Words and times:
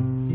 Mm-hmm. 0.00 0.33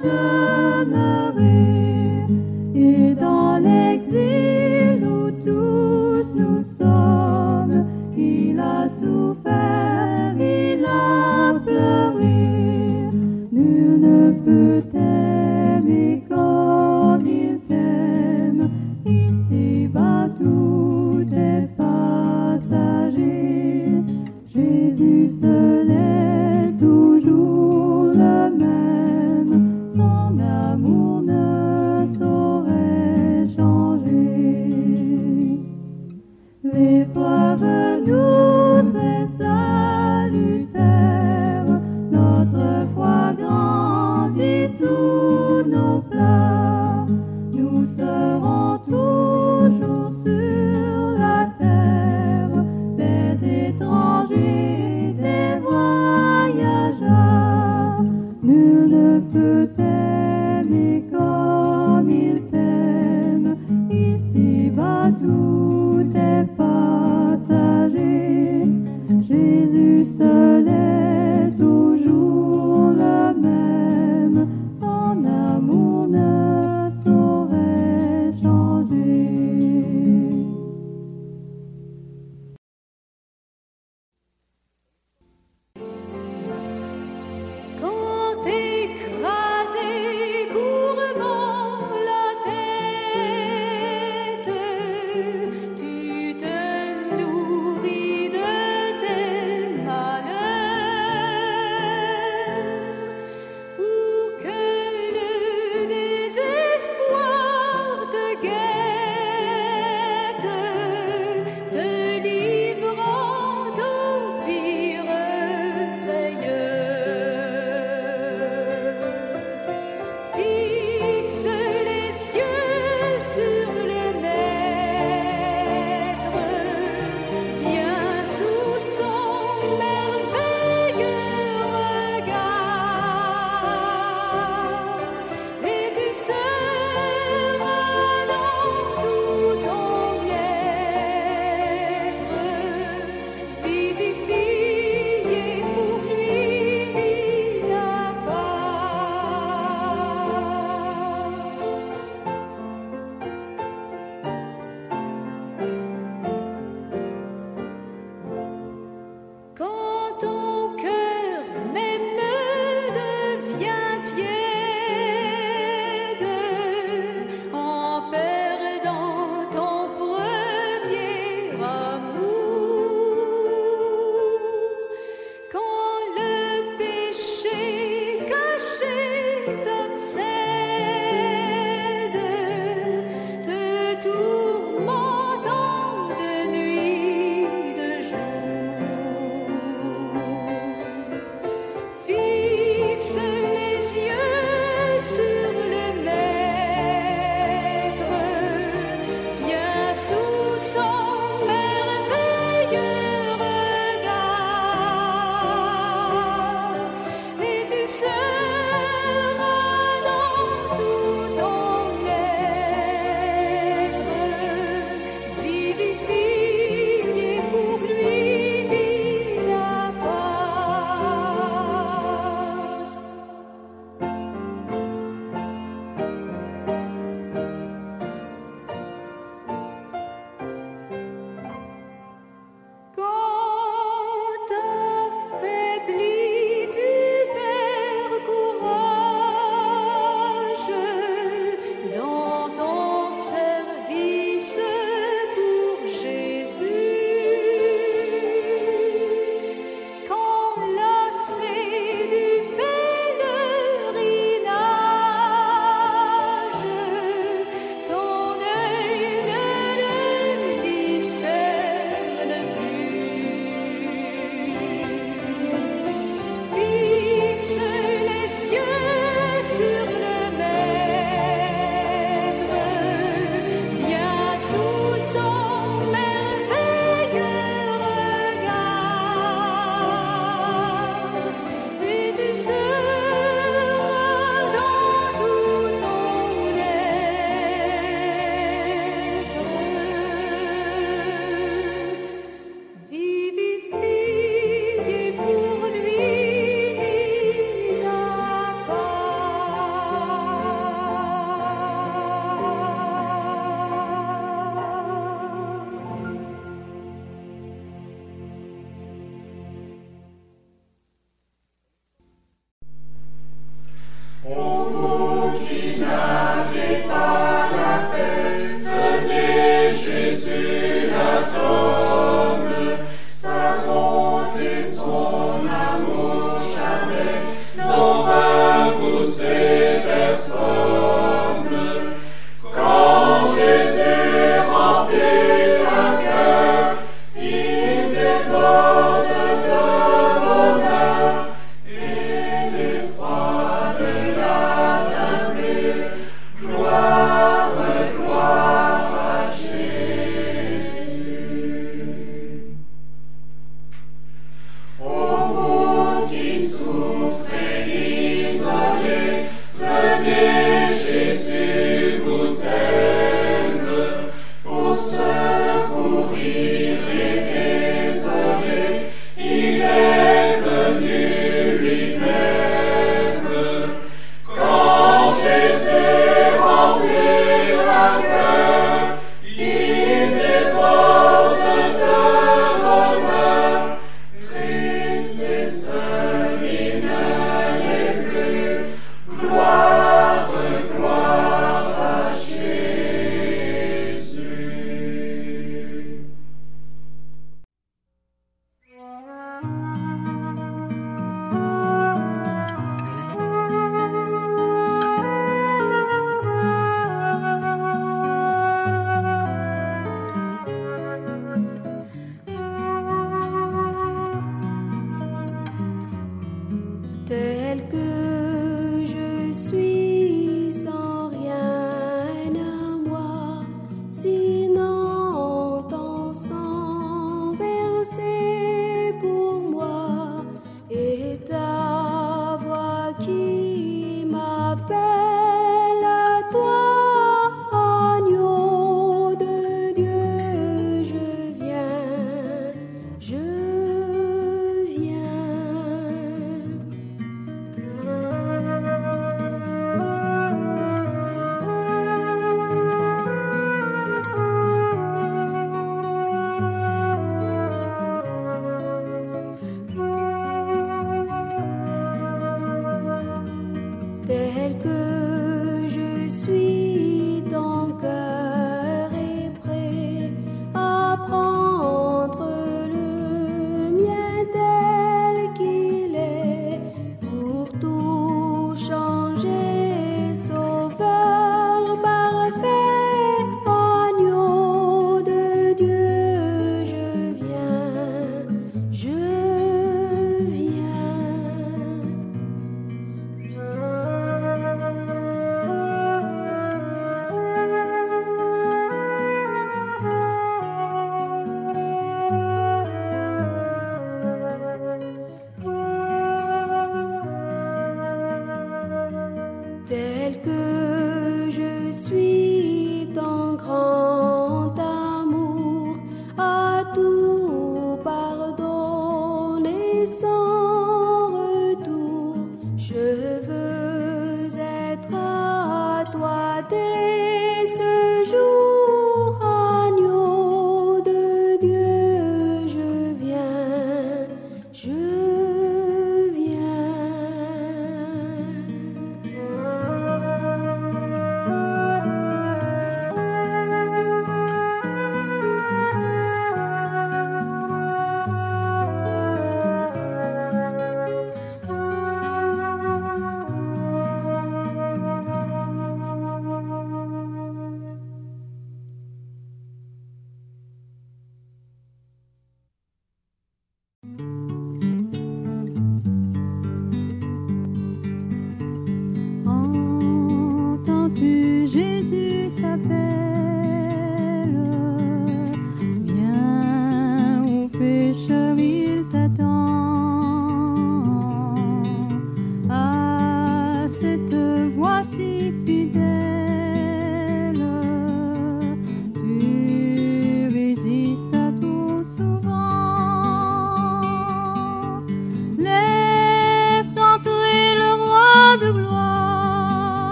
Father. 0.00 0.37